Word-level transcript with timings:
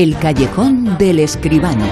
El 0.00 0.16
callejón 0.16 0.96
del 0.96 1.18
escribano. 1.18 1.84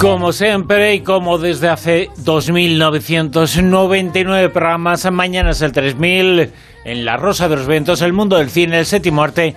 Como 0.00 0.32
siempre 0.32 0.94
y 0.94 1.02
como 1.02 1.38
desde 1.38 1.68
hace 1.68 2.10
2.999 2.24 4.50
programas, 4.50 5.08
mañana 5.12 5.50
es 5.50 5.62
el 5.62 5.70
3000 5.70 6.50
en 6.84 7.04
La 7.04 7.16
Rosa 7.16 7.48
de 7.48 7.56
los 7.56 7.66
Vientos, 7.66 8.02
el 8.02 8.12
mundo 8.12 8.36
del 8.36 8.50
cine, 8.50 8.78
el 8.78 8.86
séptimo 8.86 9.22
arte, 9.22 9.54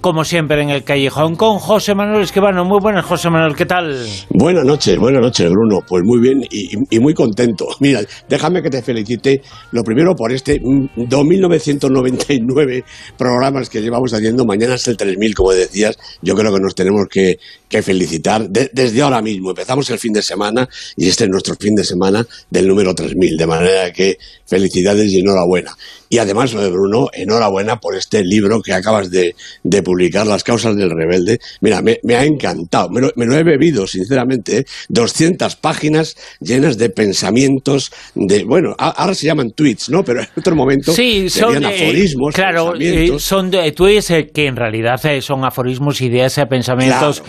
como 0.00 0.24
siempre 0.24 0.62
en 0.62 0.70
el 0.70 0.84
callejón, 0.84 1.36
con 1.36 1.58
José 1.58 1.94
Manuel 1.94 2.22
Esquivano. 2.22 2.64
Muy 2.64 2.78
buenas, 2.80 3.04
José 3.04 3.28
Manuel, 3.30 3.54
¿qué 3.56 3.66
tal? 3.66 3.96
Buenas 4.30 4.64
noches, 4.64 4.96
buenas 4.98 5.22
noches, 5.22 5.50
Bruno. 5.50 5.80
Pues 5.86 6.02
muy 6.04 6.20
bien 6.20 6.42
y, 6.50 6.98
muy 7.00 7.14
contento. 7.14 7.66
Mira, 7.80 8.00
déjame 8.28 8.62
que 8.62 8.70
te 8.70 8.82
felicite, 8.82 9.42
lo 9.72 9.82
primero 9.82 10.14
por 10.14 10.32
este 10.32 10.60
2.999 10.60 12.84
programas 13.16 13.68
que 13.68 13.80
llevamos 13.80 14.12
haciendo. 14.12 14.44
Mañana 14.44 14.74
es 14.74 14.86
el 14.88 14.96
3.000, 14.96 15.34
como 15.34 15.52
decías. 15.52 15.96
Yo 16.22 16.34
creo 16.34 16.52
que 16.52 16.60
nos 16.60 16.74
tenemos 16.74 17.06
que, 17.10 17.38
felicitar 17.82 18.48
desde 18.48 19.02
ahora 19.02 19.20
mismo. 19.20 19.50
Empezamos 19.50 19.90
el 19.90 19.98
fin 19.98 20.12
de 20.12 20.22
semana 20.22 20.68
y 20.96 21.08
este 21.08 21.24
es 21.24 21.30
nuestro 21.30 21.54
fin 21.54 21.74
de 21.74 21.84
semana 21.84 22.26
del 22.50 22.66
número 22.66 22.94
3.000. 22.94 23.38
De 23.38 23.46
manera 23.46 23.92
que 23.92 24.16
felicidades 24.46 25.12
y 25.12 25.20
enhorabuena. 25.20 25.76
Y 26.10 26.18
además, 26.18 26.54
lo 26.54 26.62
de 26.68 26.72
Bruno, 26.72 27.08
enhorabuena 27.12 27.76
por 27.76 27.96
este 27.96 28.22
libro 28.24 28.60
que 28.60 28.72
acabas 28.72 29.10
de, 29.10 29.34
publicar, 29.82 30.26
Las 30.26 30.44
causas 30.44 30.76
del 30.76 30.90
rebelde. 30.90 31.38
Mira, 31.60 31.82
me, 31.82 32.14
ha 32.14 32.24
encantado, 32.24 32.88
me 32.90 33.00
lo, 33.00 33.34
he 33.34 33.42
bebido, 33.44 33.86
sinceramente, 33.86 34.64
200 34.88 35.52
¿eh? 35.52 35.56
páginas 35.60 36.16
llenas 36.40 36.78
de 36.78 36.90
pensamientos, 36.90 37.92
de, 38.14 38.44
bueno, 38.44 38.74
ahora 38.78 39.14
se 39.14 39.26
llaman 39.26 39.50
tweets, 39.52 39.90
¿no? 39.90 40.02
Pero 40.04 40.20
en 40.20 40.28
otro 40.36 40.54
momento 40.56 40.92
sí, 40.92 41.28
son 41.30 41.64
aforismos. 41.64 42.34
Claro, 42.34 42.74
eh, 42.78 43.12
son 43.18 43.50
tweets 43.50 44.10
eh, 44.10 44.30
que 44.32 44.46
en 44.46 44.56
realidad 44.56 45.00
son 45.20 45.44
aforismos, 45.44 46.00
ideas, 46.00 46.40
pensamientos, 46.48 47.22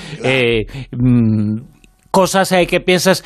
mm, 0.92 1.58
cosas 2.12 2.54
que 2.68 2.80
piensas 2.80 3.24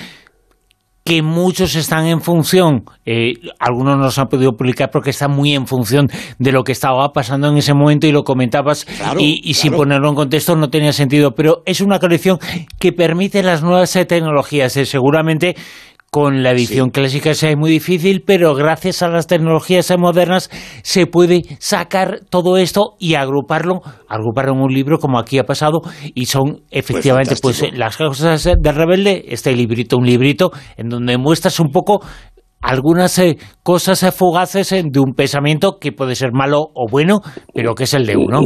que 1.03 1.21
muchos 1.21 1.75
están 1.75 2.05
en 2.07 2.21
función, 2.21 2.85
eh, 3.05 3.33
algunos 3.59 3.97
no 3.97 4.09
se 4.09 4.21
han 4.21 4.27
podido 4.27 4.53
publicar 4.53 4.89
porque 4.89 5.09
están 5.09 5.31
muy 5.31 5.53
en 5.53 5.67
función 5.67 6.07
de 6.39 6.51
lo 6.51 6.63
que 6.63 6.71
estaba 6.71 7.11
pasando 7.11 7.49
en 7.49 7.57
ese 7.57 7.73
momento 7.73 8.07
y 8.07 8.11
lo 8.11 8.23
comentabas 8.23 8.87
y, 9.19 9.53
sin 9.53 9.73
ponerlo 9.73 10.09
en 10.09 10.15
contexto 10.15 10.55
no 10.55 10.69
tenía 10.69 10.93
sentido, 10.93 11.31
pero 11.31 11.61
es 11.65 11.81
una 11.81 11.99
colección 11.99 12.39
que 12.79 12.93
permite 12.93 13.43
las 13.43 13.63
nuevas 13.63 13.91
tecnologías. 14.07 14.77
Eh, 14.77 14.85
seguramente 14.85 15.55
con 16.13 16.43
la 16.43 16.51
edición 16.51 16.91
clásica 16.91 17.31
es 17.31 17.43
muy 17.57 17.71
difícil, 17.71 18.21
pero 18.23 18.53
gracias 18.53 19.01
a 19.01 19.07
las 19.07 19.25
tecnologías 19.25 19.91
modernas 19.97 20.51
se 20.83 21.07
puede 21.07 21.41
sacar 21.57 22.19
todo 22.29 22.57
esto 22.57 22.93
y 22.99 23.15
agruparlo, 23.15 23.81
agruparlo 24.07 24.53
en 24.53 24.59
un 24.59 24.71
libro 24.71 24.99
como 24.99 25.17
aquí 25.17 25.39
ha 25.39 25.43
pasado 25.43 25.81
y 26.13 26.27
son 26.27 26.61
efectivamente 26.69 27.33
pues, 27.41 27.63
las 27.75 27.97
cosas 27.97 28.43
del 28.43 28.75
rebelde, 28.75 29.25
este 29.29 29.55
librito, 29.55 29.97
un 29.97 30.05
librito 30.05 30.51
en 30.77 30.89
donde 30.89 31.17
muestras 31.17 31.59
un 31.59 31.71
poco 31.71 32.05
algunas 32.61 33.17
eh, 33.17 33.39
cosas 33.63 34.13
fugaces 34.15 34.71
eh, 34.71 34.83
de 34.85 34.99
un 34.99 35.15
pensamiento 35.15 35.79
que 35.81 35.93
puede 35.93 36.13
ser 36.13 36.31
malo 36.31 36.59
o 36.75 36.85
bueno, 36.91 37.21
pero 37.55 37.73
que 37.73 37.85
es 37.85 37.93
el 37.95 38.05
de 38.05 38.17
uno. 38.17 38.41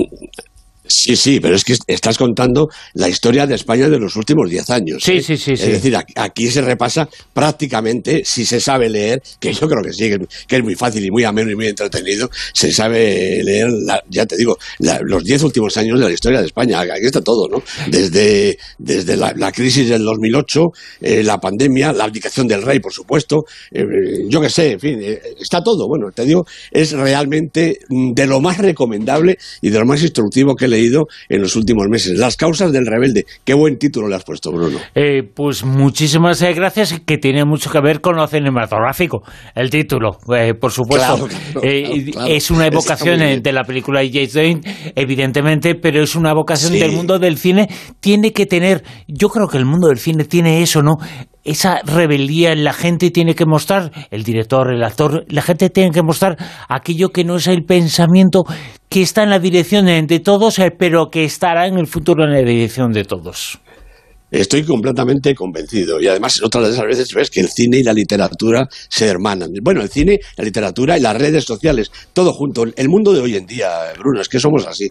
Sí, 0.88 1.16
sí, 1.16 1.39
pero 1.39 1.55
es 1.55 1.63
que 1.63 1.75
estás 1.88 2.17
contando 2.17 2.69
la 2.93 3.09
historia 3.09 3.45
de 3.45 3.55
España 3.55 3.89
de 3.89 3.99
los 3.99 4.16
últimos 4.16 4.49
diez 4.49 4.69
años. 4.69 5.03
Sí, 5.03 5.13
¿eh? 5.13 5.23
sí, 5.23 5.38
sí. 5.38 5.52
Es 5.53 5.66
decir, 5.66 5.95
aquí 6.16 6.47
se 6.47 6.61
repasa 6.61 7.07
prácticamente, 7.33 8.23
si 8.25 8.45
se 8.45 8.59
sabe 8.59 8.89
leer, 8.89 9.21
que 9.39 9.53
yo 9.53 9.67
creo 9.67 9.83
que 9.83 9.93
sí, 9.93 10.11
que 10.47 10.55
es 10.55 10.63
muy 10.63 10.75
fácil 10.75 11.05
y 11.05 11.11
muy 11.11 11.23
ameno 11.23 11.52
y 11.52 11.55
muy 11.55 11.67
entretenido, 11.67 12.30
se 12.53 12.71
sabe 12.71 13.41
leer, 13.43 13.69
ya 14.09 14.25
te 14.25 14.38
digo, 14.38 14.58
los 14.80 15.23
diez 15.23 15.43
últimos 15.43 15.75
años 15.77 15.99
de 15.99 16.05
la 16.05 16.13
historia 16.13 16.39
de 16.39 16.47
España. 16.47 16.80
Aquí 16.80 17.05
está 17.05 17.21
todo, 17.21 17.47
¿no? 17.49 17.64
Desde, 17.87 18.58
desde 18.77 19.17
la, 19.17 19.52
crisis 19.52 19.89
del 19.89 20.03
2008, 20.03 20.61
eh, 21.02 21.23
la 21.23 21.37
pandemia, 21.39 21.93
la 21.93 22.05
abdicación 22.05 22.47
del 22.47 22.61
rey, 22.61 22.80
por 22.80 22.93
supuesto, 22.93 23.43
eh, 23.71 23.83
yo 24.27 24.42
qué 24.42 24.49
sé, 24.49 24.71
en 24.71 24.80
fin, 24.80 24.99
está 25.39 25.61
todo. 25.61 25.87
Bueno, 25.87 26.11
te 26.14 26.26
digo, 26.26 26.45
es 26.71 26.92
realmente 26.92 27.80
de 27.89 28.27
lo 28.27 28.39
más 28.39 28.58
recomendable 28.58 29.37
y 29.61 29.70
de 29.70 29.80
lo 29.80 29.86
más 29.86 30.02
instructivo 30.02 30.55
que 30.55 30.67
le 30.67 30.77
leído 30.77 31.08
en 31.30 31.42
los 31.42 31.55
últimos 31.55 31.88
meses. 31.89 32.17
Las 32.17 32.38
causas 32.38 32.71
del 32.71 32.86
rebelde. 32.86 33.26
Qué 33.43 33.54
buen 33.54 33.77
título 33.77 34.08
le 34.08 34.15
has 34.15 34.23
puesto, 34.23 34.52
Bruno. 34.52 34.77
Eh, 34.95 35.23
pues 35.23 35.64
muchísimas 35.64 36.42
eh, 36.42 36.54
gracias, 36.54 37.02
que 37.05 37.17
tiene 37.17 37.45
mucho 37.45 37.70
que 37.71 37.80
ver 37.82 38.02
con 38.02 38.15
lo 38.15 38.27
cinematográfico, 38.27 39.23
el 39.55 39.70
título, 39.70 40.17
eh, 40.36 40.54
por 40.54 40.71
supuesto. 40.71 41.27
es 41.61 42.52
una 42.52 42.67
evocación 42.67 43.42
de 43.42 43.52
la 43.52 43.64
película 43.64 44.02
de 44.02 44.11
James 44.11 44.33
Dane, 44.33 44.61
evidentemente, 44.95 45.76
pero 45.76 46.02
es 46.04 46.15
una 46.15 46.32
evocación 46.32 46.73
del 46.73 46.92
mundo 46.92 47.20
del 47.20 47.38
cine. 47.38 47.67
Tiene 47.99 48.32
que 48.33 48.45
tener, 48.45 48.83
yo 49.08 49.30
creo 49.30 49.48
que 49.48 49.58
el 49.58 49.65
mundo 49.65 49.88
del 49.88 49.98
cine 49.98 50.26
tiene 50.26 50.61
eso, 50.61 50.82
¿no? 50.82 50.98
esa 51.48 51.80
rebeldía 51.86 52.52
en 52.52 52.65
la 52.65 52.73
gente 52.73 53.09
tiene 53.09 53.33
que 53.33 53.45
mostrar, 53.45 53.92
el 54.11 54.23
director, 54.23 54.70
el 54.71 54.83
actor, 54.83 55.26
la 55.30 55.42
gente 55.42 55.70
tiene 55.70 55.92
que 55.92 56.04
mostrar 56.04 56.36
aquello 56.67 57.09
que 57.09 57.23
no 57.23 57.38
es 57.38 57.48
el 57.48 57.64
pensamiento 57.64 58.44
que 58.89 59.02
está 59.02 59.23
en 59.23 59.30
la 59.30 59.39
dirección 59.39 59.86
de 59.86 60.20
todos, 60.20 60.59
eh, 60.59 60.71
pero 60.71 61.09
que 61.09 61.23
estará 61.23 61.67
en 61.67 61.77
el 61.77 61.87
futuro 61.87 62.23
en 62.23 62.31
la 62.31 62.39
dirección 62.39 62.93
de 62.93 63.03
todos. 63.03 63.59
Estoy 64.30 64.64
completamente 64.64 65.33
convencido. 65.33 66.02
Y 66.02 66.08
además, 66.08 66.42
otra 66.43 66.61
de 66.61 66.71
esas 66.71 66.86
veces 66.86 67.14
ves 67.14 67.30
que 67.30 67.39
el 67.39 67.47
cine 67.47 67.77
y 67.77 67.83
la 67.83 67.93
literatura 67.93 68.67
se 68.89 69.08
hermanan. 69.08 69.52
Bueno, 69.61 69.81
el 69.81 69.89
cine, 69.89 70.20
la 70.36 70.43
literatura 70.43 70.97
y 70.97 71.02
las 71.02 71.17
redes 71.17 71.45
sociales, 71.45 71.92
todo 72.11 72.33
junto. 72.33 72.65
El 72.76 72.89
mundo 72.89 73.14
de 73.14 73.21
hoy 73.21 73.37
en 73.37 73.45
día, 73.45 73.70
Bruno, 73.97 74.20
es 74.20 74.27
que 74.27 74.39
somos 74.39 74.67
así. 74.67 74.89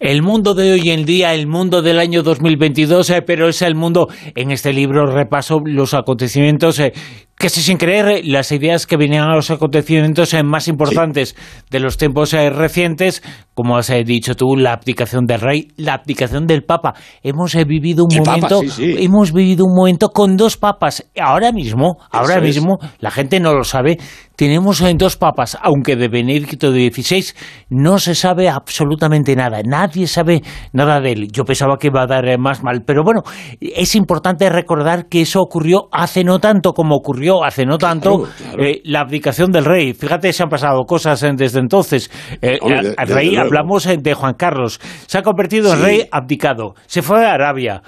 El 0.00 0.22
mundo 0.22 0.54
de 0.54 0.72
hoy 0.72 0.90
en 0.90 1.04
día, 1.04 1.34
el 1.34 1.48
mundo 1.48 1.82
del 1.82 1.98
año 1.98 2.22
2022, 2.22 3.10
eh, 3.10 3.22
pero 3.22 3.48
es 3.48 3.62
el 3.62 3.74
mundo, 3.74 4.08
en 4.36 4.52
este 4.52 4.72
libro 4.72 5.06
repaso 5.06 5.60
los 5.64 5.92
acontecimientos 5.92 6.78
eh, 6.78 6.92
casi 7.38 7.62
sin 7.62 7.78
creer 7.78 8.22
las 8.24 8.50
ideas 8.50 8.86
que 8.86 8.96
venían 8.96 9.30
a 9.30 9.34
los 9.34 9.50
acontecimientos 9.50 10.34
eh, 10.34 10.42
más 10.42 10.66
importantes 10.66 11.36
de 11.70 11.80
los 11.80 11.96
tiempos 11.96 12.32
recientes, 12.32 13.22
como 13.54 13.76
has 13.76 13.92
dicho 14.04 14.34
tú, 14.34 14.56
la 14.56 14.72
abdicación 14.72 15.24
del 15.24 15.40
rey, 15.40 15.68
la 15.76 15.94
abdicación 15.94 16.46
del 16.46 16.64
papa. 16.64 16.94
Hemos 17.22 17.54
vivido 17.54 18.04
un 18.04 18.24
momento, 18.24 18.60
hemos 18.78 19.32
vivido 19.32 19.64
un 19.64 19.74
momento 19.74 20.08
con 20.10 20.36
dos 20.36 20.56
papas. 20.56 21.04
Ahora 21.20 21.52
mismo, 21.52 21.98
ahora 22.10 22.40
mismo, 22.40 22.78
la 22.98 23.10
gente 23.10 23.40
no 23.40 23.54
lo 23.54 23.64
sabe, 23.64 23.98
tenemos 24.36 24.82
dos 24.96 25.16
papas, 25.16 25.58
aunque 25.62 25.96
de 25.96 26.08
Benedicto 26.08 26.70
XVI 26.70 27.34
no 27.70 27.98
se 27.98 28.14
sabe 28.14 28.48
absolutamente 28.48 29.34
nada, 29.34 29.60
nadie 29.64 30.06
sabe 30.06 30.42
nada 30.72 31.00
de 31.00 31.12
él. 31.12 31.28
Yo 31.32 31.44
pensaba 31.44 31.76
que 31.78 31.88
iba 31.88 32.02
a 32.02 32.06
dar 32.06 32.38
más 32.38 32.62
mal, 32.62 32.82
pero 32.84 33.02
bueno, 33.04 33.22
es 33.60 33.94
importante 33.94 34.48
recordar 34.50 35.08
que 35.08 35.22
eso 35.22 35.40
ocurrió 35.40 35.88
hace 35.92 36.24
no 36.24 36.38
tanto 36.38 36.72
como 36.72 36.94
ocurrió 36.94 37.27
hace 37.44 37.64
no 37.64 37.78
tanto 37.78 38.28
eh, 38.58 38.80
la 38.84 39.00
abdicación 39.00 39.50
del 39.50 39.64
rey. 39.64 39.94
Fíjate, 39.94 40.32
se 40.32 40.42
han 40.42 40.48
pasado 40.48 40.84
cosas 40.84 41.22
eh, 41.22 41.32
desde 41.34 41.60
entonces. 41.60 42.10
Eh, 42.40 42.58
el 42.62 43.08
rey, 43.08 43.36
hablamos 43.36 43.84
de 43.84 44.14
Juan 44.14 44.34
Carlos, 44.34 44.80
se 45.06 45.18
ha 45.18 45.22
convertido 45.22 45.72
en 45.72 45.82
rey 45.82 46.08
abdicado, 46.10 46.74
se 46.86 47.02
fue 47.02 47.24
a 47.24 47.32
Arabia, 47.32 47.82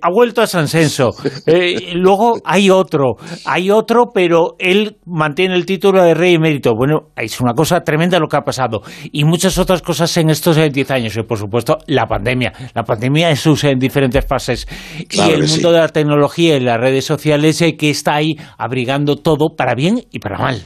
ha 0.00 0.10
vuelto 0.10 0.42
a 0.42 0.46
San 0.46 0.68
Censo, 0.68 1.10
luego 1.94 2.38
hay 2.44 2.70
otro, 2.70 3.16
hay 3.44 3.70
otro, 3.70 4.10
pero 4.12 4.54
él 4.58 4.98
mantiene 5.06 5.54
el 5.54 5.66
título 5.66 6.02
de 6.02 6.14
rey 6.14 6.34
emérito. 6.34 6.74
Bueno, 6.74 7.08
es 7.16 7.40
una 7.40 7.54
cosa 7.54 7.80
tremenda 7.80 8.18
lo 8.18 8.28
que 8.28 8.36
ha 8.36 8.42
pasado. 8.42 8.82
Y 9.12 9.24
muchas 9.24 9.58
otras 9.58 9.82
cosas 9.82 10.16
en 10.16 10.30
estos 10.30 10.56
10 10.56 10.90
años. 10.90 11.16
Y 11.16 11.22
por 11.22 11.38
supuesto, 11.38 11.78
la 11.86 12.06
pandemia. 12.06 12.52
La 12.74 12.82
pandemia 12.82 13.30
en 13.30 13.36
sus 13.36 13.64
en 13.64 13.78
diferentes 13.78 14.24
fases. 14.26 14.66
y 15.10 15.20
el 15.20 15.46
mundo 15.46 15.72
de 15.72 15.78
la 15.78 15.88
tecnología 15.88 16.56
y 16.56 16.60
las 16.60 16.78
redes 16.78 17.04
sociales 17.04 17.60
eh, 17.62 17.76
que 17.76 17.90
está 17.90 18.16
ahí 18.16 18.36
abrigando 18.58 19.16
todo 19.16 19.56
para 19.56 19.74
bien 19.74 20.04
y 20.10 20.18
para 20.18 20.38
mal. 20.38 20.62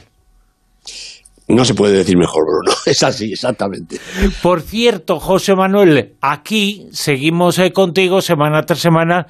No 1.47 1.65
se 1.65 1.73
puede 1.73 1.97
decir 1.97 2.17
mejor, 2.17 2.43
Bruno. 2.45 2.75
Es 2.85 3.03
así, 3.03 3.31
exactamente. 3.33 3.99
Por 4.41 4.61
cierto, 4.61 5.19
José 5.19 5.55
Manuel, 5.55 6.15
aquí 6.21 6.87
seguimos 6.91 7.59
eh, 7.59 7.71
contigo 7.71 8.21
semana 8.21 8.63
tras 8.63 8.79
semana 8.79 9.27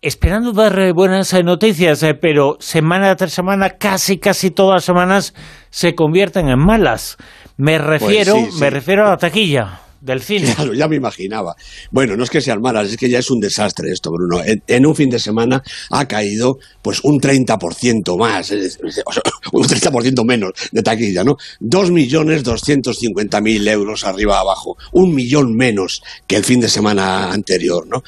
esperando 0.00 0.52
dar 0.52 0.78
eh, 0.78 0.92
buenas 0.92 1.32
eh, 1.32 1.42
noticias, 1.42 2.04
pero 2.20 2.56
semana 2.60 3.14
tras 3.16 3.32
semana, 3.32 3.70
casi 3.70 4.18
casi 4.18 4.50
todas 4.50 4.76
las 4.76 4.84
semanas 4.84 5.34
se 5.70 5.94
convierten 5.94 6.48
en 6.48 6.58
malas. 6.58 7.16
Me 7.56 7.78
pues 7.78 8.00
refiero, 8.00 8.36
me 8.60 8.70
refiero 8.70 9.06
a 9.06 9.10
la 9.10 9.16
taquilla. 9.16 9.80
Del 10.00 10.22
cine. 10.22 10.48
Claro, 10.58 10.74
ya 10.74 10.88
me 10.88 10.96
imaginaba. 10.96 11.54
Bueno, 11.92 12.16
no 12.16 12.24
es 12.24 12.30
que 12.30 12.40
sean 12.40 12.60
malas, 12.60 12.90
es 12.90 12.96
que 12.96 13.08
ya 13.08 13.20
es 13.20 13.30
un 13.30 13.38
desastre 13.38 13.92
esto, 13.92 14.10
Bruno. 14.10 14.42
En, 14.44 14.86
un 14.86 14.96
fin 14.96 15.08
de 15.08 15.20
semana 15.20 15.62
ha 15.90 16.08
caído 16.08 16.58
pues 16.82 16.98
un 17.04 17.20
30% 17.20 18.18
más, 18.18 18.50
un 19.52 19.64
30% 19.64 20.24
menos 20.24 20.52
de 20.72 20.82
taquilla, 20.82 21.22
¿no? 21.22 21.36
2.250.000 21.60 23.68
euros 23.68 24.02
arriba 24.04 24.40
abajo, 24.40 24.76
un 24.92 25.14
millón 25.14 25.54
menos 25.54 26.02
que 26.26 26.36
el 26.36 26.44
fin 26.44 26.60
de 26.60 26.68
semana 26.68 27.30
anterior, 27.30 27.86
¿no? 27.86 28.02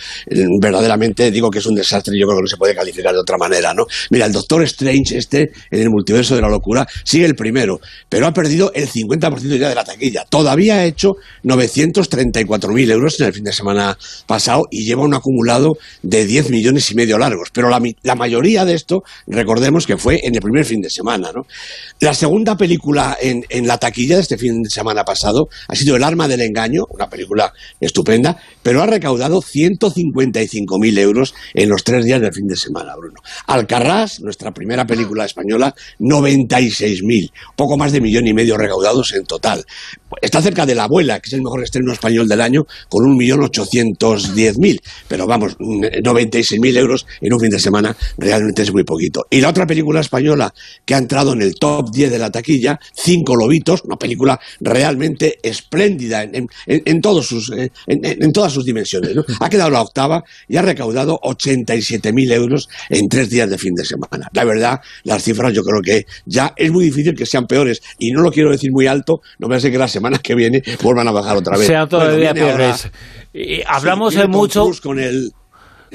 Verdaderamente 0.60 1.31
digo 1.31 1.50
que 1.50 1.60
es 1.60 1.66
un 1.66 1.75
desastre 1.75 2.00
yo 2.19 2.26
creo 2.26 2.38
que 2.38 2.42
no 2.42 2.48
se 2.48 2.56
puede 2.56 2.75
calificar 2.75 3.12
de 3.12 3.20
otra 3.20 3.38
manera, 3.38 3.75
¿no? 3.75 3.87
Mira, 4.10 4.26
el 4.26 4.32
Doctor 4.32 4.62
Strange 4.64 5.16
este, 5.16 5.52
en 5.70 5.81
el 5.81 5.90
multiverso 5.90 6.34
de 6.34 6.42
la 6.42 6.48
locura, 6.48 6.87
sigue 7.04 7.26
el 7.26 7.34
primero, 7.34 7.81
pero 8.08 8.26
ha 8.26 8.32
perdido 8.32 8.72
el 8.75 8.88
50% 8.88 9.58
ya 9.58 9.69
de 9.69 9.75
la 9.75 9.84
taquilla. 9.84 10.25
Todavía 10.28 10.76
ha 10.76 10.84
hecho 10.84 11.16
934.000 11.88 12.90
euros 12.90 13.20
en 13.20 13.26
el 13.26 13.32
fin 13.32 13.44
de 13.44 13.52
semana 13.52 13.96
pasado 14.26 14.66
y 14.70 14.84
lleva 14.84 15.02
un 15.02 15.14
acumulado 15.14 15.78
de 16.02 16.26
10 16.26 16.50
millones 16.50 16.90
y 16.90 16.94
medio 16.94 17.18
largos. 17.18 17.48
Pero 17.52 17.68
la, 17.68 18.14
mayoría 18.14 18.64
de 18.64 18.74
esto, 18.74 19.02
recordemos 19.26 19.86
que 19.86 19.96
fue 19.96 20.20
en 20.22 20.34
el 20.34 20.40
primer 20.40 20.64
fin 20.64 20.80
de 20.80 20.90
semana, 20.90 21.30
¿no? 21.34 21.46
La 22.00 22.14
segunda 22.14 22.56
película 22.56 23.16
en, 23.20 23.44
en 23.48 23.66
la 23.66 23.78
taquilla 23.78 24.16
de 24.16 24.22
este 24.22 24.38
fin 24.38 24.62
de 24.62 24.70
semana 24.70 25.04
pasado 25.04 25.48
ha 25.68 25.74
sido 25.74 25.96
El 25.96 26.04
arma 26.04 26.28
del 26.28 26.40
engaño, 26.40 26.84
una 26.90 27.08
película 27.08 27.52
estupenda, 27.80 28.36
pero 28.62 28.82
ha 28.82 28.86
recaudado 28.86 29.40
155.000 29.40 30.98
euros 30.98 31.34
en 31.54 31.68
los 31.68 31.84
tres 31.84 32.04
días 32.04 32.20
del 32.20 32.32
fin 32.32 32.46
de 32.46 32.56
semana, 32.56 32.94
Bruno. 32.96 33.20
Alcarrás, 33.46 34.20
nuestra 34.20 34.52
primera 34.52 34.86
película 34.86 35.24
española, 35.24 35.74
96.000, 35.98 37.32
poco 37.56 37.76
más 37.76 37.92
de 37.92 38.00
millón 38.00 38.26
y 38.26 38.34
medio 38.34 38.56
recaudados 38.56 39.12
en 39.14 39.24
total. 39.24 39.64
Está 40.20 40.42
cerca 40.42 40.66
de 40.66 40.74
La 40.74 40.84
Abuela, 40.84 41.20
que 41.20 41.28
es 41.28 41.32
el 41.34 41.42
mejor 41.42 41.62
estreno 41.70 41.93
español 41.93 42.28
del 42.28 42.40
año, 42.40 42.67
con 42.88 43.05
1.810.000, 43.05 44.81
pero 45.06 45.26
vamos, 45.26 45.56
96.000 45.58 46.76
euros 46.76 47.06
en 47.20 47.32
un 47.32 47.40
fin 47.40 47.50
de 47.50 47.61
semana 47.61 47.96
realmente 48.19 48.62
es 48.62 48.72
muy 48.72 48.82
poquito. 48.82 49.26
Y 49.31 49.40
la 49.40 49.50
otra 49.50 49.67
película 49.67 50.00
española 50.00 50.52
que 50.84 50.94
ha 50.94 50.99
entrado 50.99 51.32
en 51.32 51.43
el 51.43 51.55
top 51.55 51.90
10 51.93 52.11
de 52.11 52.19
la 52.19 52.31
taquilla, 52.31 52.78
Cinco 52.93 53.37
Lobitos, 53.37 53.82
una 53.84 53.96
película 53.96 54.40
realmente 54.61 55.38
espléndida 55.43 56.22
en, 56.25 57.00
todos 57.00 57.26
sus, 57.26 57.50
eh, 57.52 57.70
en, 57.87 58.32
todas 58.32 58.52
sus 58.52 58.64
dimensiones. 58.64 59.12
Ha 59.38 59.49
quedado 59.49 59.70
la 59.70 59.82
octava 59.82 60.25
y 60.49 60.56
ha 60.56 60.62
recaudado 60.62 61.20
87.000 61.23 62.32
euros 62.32 62.69
en 62.88 63.08
tres 63.08 63.31
días 63.31 63.49
de 63.49 63.58
fin 63.58 63.75
de 63.75 63.84
semana. 63.84 64.28
La 64.32 64.44
verdad, 64.44 64.81
las 65.05 65.23
cifras 65.23 65.52
yo 65.52 65.62
creo 65.62 65.81
que 65.82 66.06
ya 66.26 66.52
es 66.56 66.70
muy 66.73 66.87
difícil 66.87 67.14
que 67.14 67.26
sean 67.26 67.46
peores 67.46 67.81
y 67.99 68.11
no 68.11 68.23
lo 68.23 68.32
quiero 68.32 68.50
decir 68.50 68.73
muy 68.73 68.87
alto, 68.87 69.20
no 69.38 69.49
me 69.49 69.56
hace 69.56 69.70
que 69.70 69.78
la 69.78 69.88
semana 69.88 70.19
que 70.19 70.34
viene 70.34 70.62
vuelvan 70.82 71.06
a 71.06 71.12
bajar 71.12 71.37
otra 71.37 71.56
vez. 71.56 71.59
Sean 71.66 71.88
todavía 71.88 72.34
peores. 72.34 72.90
hablamos 73.66 74.14
de 74.14 74.26
mucho... 74.28 74.70
Con 74.82 74.98
el, 74.98 75.32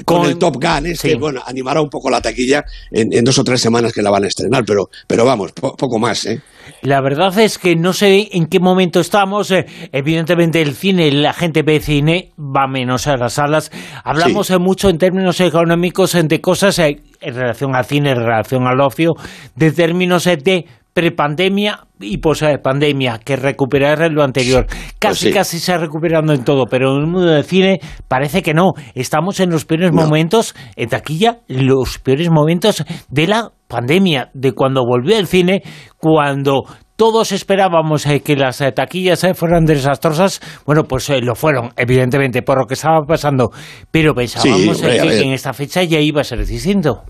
con, 0.04 0.26
el 0.26 0.38
Top 0.38 0.56
Gun, 0.56 0.86
es 0.86 1.00
que 1.00 1.16
bueno, 1.16 1.40
animará 1.46 1.80
un 1.80 1.88
poco 1.88 2.10
la 2.10 2.20
taquilla 2.20 2.64
en, 2.90 3.24
dos 3.24 3.38
o 3.38 3.44
tres 3.44 3.60
semanas 3.60 3.92
que 3.92 4.02
la 4.02 4.10
van 4.10 4.24
a 4.24 4.26
estrenar, 4.26 4.64
pero, 4.66 4.90
pero 5.06 5.24
vamos, 5.24 5.52
poco 5.52 5.98
más, 5.98 6.26
¿eh? 6.26 6.40
La 6.82 7.00
verdad 7.00 7.38
es 7.38 7.58
que 7.58 7.76
no 7.76 7.92
sé 7.92 8.28
en 8.32 8.46
qué 8.46 8.58
momento 8.58 9.00
estamos. 9.00 9.50
Eh, 9.52 9.66
evidentemente 9.92 10.60
el 10.60 10.74
cine, 10.74 11.10
la 11.12 11.32
gente 11.32 11.62
ve 11.62 11.80
cine, 11.80 12.32
va 12.38 12.66
menos 12.66 13.06
a 13.06 13.16
las 13.16 13.34
salas. 13.34 13.70
Hablamos 14.04 14.50
eh, 14.50 14.58
mucho 14.58 14.88
en 14.88 14.98
términos 14.98 15.40
económicos 15.40 16.16
de 16.20 16.40
cosas 16.40 16.78
en 16.80 17.00
relación 17.20 17.74
al 17.74 17.84
cine, 17.84 18.10
en 18.10 18.18
relación 18.18 18.66
al 18.66 18.80
ocio, 18.80 19.14
de 19.54 19.70
términos 19.72 20.24
de 20.24 20.66
prepandemia 20.96 21.80
y 22.00 22.16
pandemia 22.16 23.20
que 23.22 23.36
recuperar 23.36 24.10
lo 24.10 24.22
anterior. 24.22 24.64
Pues 24.66 24.94
casi, 24.98 25.30
casi 25.30 25.58
se 25.58 25.74
ha 25.74 25.76
recuperado 25.76 26.32
en 26.32 26.42
todo, 26.42 26.64
pero 26.64 26.96
en 26.96 27.02
el 27.02 27.06
mundo 27.06 27.26
del 27.26 27.44
cine 27.44 27.80
parece 28.08 28.42
que 28.42 28.54
no. 28.54 28.72
Estamos 28.94 29.38
en 29.40 29.50
los 29.50 29.66
peores 29.66 29.92
momentos, 29.92 30.54
en 30.74 30.88
taquilla, 30.88 31.40
los 31.48 31.98
peores 31.98 32.30
momentos 32.30 32.82
de 33.10 33.26
la 33.26 33.50
pandemia, 33.68 34.30
de 34.32 34.52
cuando 34.52 34.86
volvió 34.86 35.18
el 35.18 35.26
cine, 35.26 35.62
cuando 35.98 36.62
todos 36.96 37.30
esperábamos 37.32 38.06
eh, 38.06 38.22
que 38.22 38.34
las 38.34 38.62
eh, 38.62 38.72
taquillas 38.72 39.22
eh, 39.24 39.34
fueran 39.34 39.66
desastrosas, 39.66 40.40
bueno, 40.64 40.84
pues 40.84 41.10
lo 41.22 41.34
fueron, 41.34 41.72
evidentemente, 41.76 42.40
por 42.40 42.58
lo 42.58 42.64
que 42.64 42.72
estaba 42.72 43.02
pasando, 43.06 43.50
pero 43.90 44.14
pensábamos 44.14 44.80
que 44.80 45.22
en 45.22 45.32
esta 45.32 45.52
fecha 45.52 45.82
ya 45.82 46.00
iba 46.00 46.22
a 46.22 46.24
ser 46.24 46.42
distinto. 46.46 47.02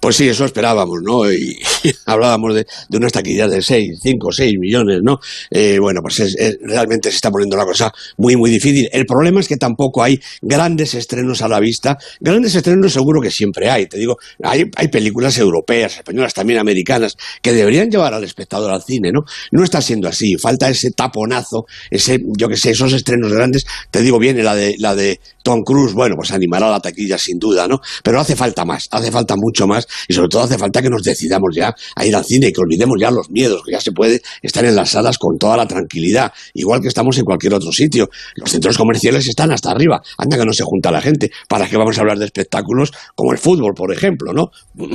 Pues 0.00 0.16
sí, 0.16 0.28
eso 0.28 0.44
esperábamos, 0.44 0.98
¿no? 1.02 1.30
Y, 1.30 1.58
hablábamos 2.06 2.54
de, 2.54 2.66
de, 2.88 2.98
unas 2.98 3.12
taquillas 3.12 3.50
de 3.50 3.62
6, 3.62 3.98
5, 4.02 4.32
6 4.32 4.54
millones, 4.58 5.00
¿no? 5.02 5.18
Eh, 5.50 5.78
bueno, 5.80 6.00
pues 6.02 6.36
realmente 6.62 7.10
se 7.10 7.16
está 7.16 7.30
poniendo 7.30 7.56
la 7.56 7.64
cosa 7.64 7.92
muy, 8.16 8.36
muy 8.36 8.50
difícil. 8.50 8.88
El 8.92 9.06
problema 9.06 9.40
es 9.40 9.48
que 9.48 9.56
tampoco 9.56 10.02
hay 10.02 10.20
grandes 10.42 10.94
estrenos 10.94 11.42
a 11.42 11.48
la 11.48 11.60
vista. 11.60 11.96
Grandes 12.20 12.54
estrenos 12.54 12.92
seguro 12.92 13.20
que 13.20 13.30
siempre 13.30 13.70
hay. 13.70 13.86
Te 13.86 13.98
digo, 13.98 14.16
hay, 14.42 14.64
hay 14.76 14.88
películas 14.88 15.38
europeas, 15.38 15.96
españolas, 15.98 16.34
también 16.34 16.58
americanas, 16.58 17.16
que 17.42 17.52
deberían 17.52 17.90
llevar 17.90 18.14
al 18.14 18.24
espectador 18.24 18.70
al 18.72 18.82
cine, 18.82 19.12
¿no? 19.12 19.20
No 19.52 19.64
está 19.64 19.80
siendo 19.80 20.08
así. 20.08 20.36
Falta 20.36 20.68
ese 20.68 20.90
taponazo, 20.90 21.66
ese, 21.90 22.18
yo 22.36 22.48
que 22.48 22.56
sé, 22.56 22.70
esos 22.70 22.92
estrenos 22.92 23.32
grandes. 23.32 23.64
Te 23.90 24.02
digo, 24.02 24.18
viene 24.18 24.42
la 24.42 24.54
de, 24.54 24.74
la 24.78 24.94
de 24.94 25.20
Tom 25.42 25.62
Cruise, 25.62 25.92
bueno, 25.92 26.16
pues 26.16 26.32
animará 26.32 26.68
la 26.68 26.80
taquilla 26.80 27.18
sin 27.18 27.38
duda, 27.38 27.68
¿no? 27.68 27.80
Pero 28.02 28.18
hace 28.18 28.34
falta 28.34 28.64
más, 28.64 28.88
hace 28.90 29.12
falta 29.12 29.35
mucho 29.36 29.66
más 29.66 29.86
y 30.08 30.14
sobre 30.14 30.28
todo 30.28 30.42
hace 30.42 30.58
falta 30.58 30.82
que 30.82 30.90
nos 30.90 31.02
decidamos 31.02 31.54
ya 31.54 31.74
a 31.94 32.06
ir 32.06 32.14
al 32.14 32.24
cine 32.24 32.48
y 32.48 32.52
que 32.52 32.60
olvidemos 32.60 32.96
ya 33.00 33.10
los 33.10 33.30
miedos, 33.30 33.62
que 33.64 33.72
ya 33.72 33.80
se 33.80 33.92
puede 33.92 34.22
estar 34.42 34.64
en 34.64 34.76
las 34.76 34.90
salas 34.90 35.18
con 35.18 35.38
toda 35.38 35.56
la 35.56 35.66
tranquilidad, 35.66 36.32
igual 36.54 36.80
que 36.80 36.88
estamos 36.88 37.16
en 37.18 37.24
cualquier 37.24 37.54
otro 37.54 37.72
sitio. 37.72 38.08
Los 38.34 38.50
centros 38.50 38.76
comerciales 38.78 39.26
están 39.28 39.52
hasta 39.52 39.70
arriba, 39.70 40.02
anda 40.18 40.36
que 40.36 40.44
no 40.44 40.52
se 40.52 40.64
junta 40.64 40.90
la 40.90 41.00
gente. 41.00 41.30
¿Para 41.48 41.68
qué 41.68 41.76
vamos 41.76 41.98
a 41.98 42.00
hablar 42.00 42.18
de 42.18 42.24
espectáculos 42.24 42.92
como 43.14 43.32
el 43.32 43.38
fútbol, 43.38 43.74
por 43.74 43.92
ejemplo, 43.92 44.32
no? 44.32 44.50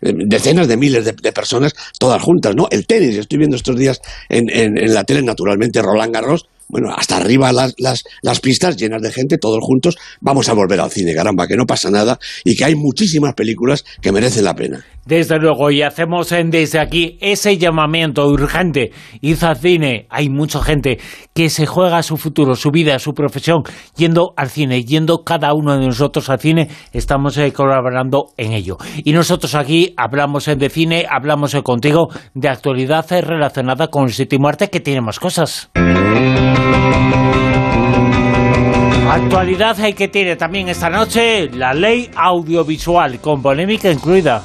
Decenas 0.00 0.68
de 0.68 0.76
miles 0.76 1.04
de, 1.04 1.32
personas 1.32 1.74
todas 1.98 2.22
juntas, 2.22 2.54
¿no? 2.54 2.68
El 2.70 2.86
tenis, 2.86 3.16
estoy 3.16 3.38
viendo 3.38 3.56
estos 3.56 3.76
días 3.76 4.00
en, 4.28 4.50
en 4.50 4.92
la 4.92 5.04
tele, 5.04 5.22
naturalmente, 5.22 5.80
Roland 5.80 6.12
Garros, 6.12 6.46
bueno, 6.72 6.90
hasta 6.96 7.18
arriba 7.18 7.52
las, 7.52 7.74
las, 7.76 8.02
las, 8.22 8.40
pistas 8.40 8.78
llenas 8.78 9.02
de 9.02 9.12
gente, 9.12 9.36
todos 9.36 9.60
juntos, 9.62 9.98
vamos 10.20 10.48
a 10.48 10.54
volver 10.54 10.80
al 10.80 10.90
cine, 10.90 11.14
caramba, 11.14 11.46
que 11.46 11.54
no 11.54 11.66
pasa 11.66 11.90
nada 11.90 12.18
y 12.44 12.56
que 12.56 12.64
hay 12.64 12.74
muchísimas 12.74 13.34
películas 13.34 13.84
que 14.00 14.10
merecen 14.10 14.44
la 14.44 14.56
pena. 14.56 14.84
Desde 15.04 15.38
luego, 15.38 15.70
y 15.70 15.82
hacemos 15.82 16.30
desde 16.30 16.78
aquí 16.78 17.18
ese 17.20 17.58
llamamiento 17.58 18.26
urgente. 18.28 18.92
Id 19.20 19.42
al 19.42 19.56
cine, 19.56 20.06
hay 20.10 20.28
mucha 20.28 20.62
gente 20.62 20.98
que 21.34 21.50
se 21.50 21.66
juega 21.66 22.02
su 22.02 22.16
futuro, 22.16 22.54
su 22.54 22.70
vida, 22.70 22.98
su 22.98 23.12
profesión, 23.12 23.62
yendo 23.96 24.32
al 24.36 24.48
cine, 24.48 24.84
yendo 24.84 25.24
cada 25.24 25.54
uno 25.54 25.76
de 25.76 25.86
nosotros 25.86 26.30
al 26.30 26.38
cine, 26.38 26.68
estamos 26.92 27.36
eh, 27.38 27.52
colaborando 27.52 28.26
en 28.36 28.52
ello. 28.52 28.76
Y 28.98 29.12
nosotros 29.12 29.54
aquí 29.54 29.92
hablamos 29.96 30.46
de 30.46 30.68
cine, 30.68 31.06
hablamos 31.08 31.54
contigo 31.62 32.08
de 32.34 32.48
actualidad 32.48 33.10
eh, 33.12 33.20
relacionada 33.20 33.88
con 33.88 34.04
el 34.04 34.12
sitio 34.12 34.38
arte, 34.46 34.70
que 34.70 34.80
tiene 34.80 35.00
más 35.00 35.18
cosas. 35.18 35.70
Actualidad 39.10 39.78
hay 39.80 39.92
que 39.92 40.08
tiene 40.08 40.36
también 40.36 40.68
esta 40.68 40.88
noche 40.88 41.50
la 41.50 41.74
ley 41.74 42.08
audiovisual, 42.14 43.20
con 43.20 43.42
polémica 43.42 43.90
incluida. 43.90 44.42